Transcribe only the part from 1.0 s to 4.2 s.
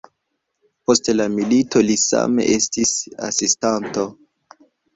la milito li same estis asistanto.